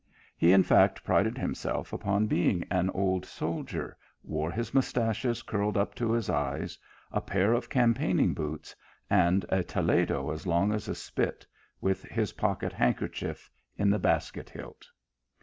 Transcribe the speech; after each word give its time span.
He 0.35 0.51
in 0.51 0.63
fact 0.63 1.03
prided 1.03 1.37
himself 1.37 1.93
upon 1.93 2.25
being 2.25 2.65
an 2.71 2.89
old 2.89 3.23
soldier, 3.23 3.95
wore 4.23 4.49
his 4.49 4.73
mustachios 4.73 5.43
curled 5.43 5.77
up 5.77 5.93
to 5.93 6.11
his 6.11 6.27
eyes, 6.27 6.75
a 7.11 7.21
pair 7.21 7.53
of 7.53 7.69
campaigning 7.69 8.33
boots, 8.33 8.75
and 9.11 9.45
a 9.49 9.61
toledo 9.63 10.31
as 10.31 10.47
long 10.47 10.71
as 10.73 10.87
a 10.87 10.95
spit, 10.95 11.45
with 11.81 12.01
his 12.05 12.33
pocket 12.33 12.73
handkerchief 12.73 13.47
in 13.77 13.91
the 13.91 13.99
basket 13.99 14.49
hilt. 14.49 14.87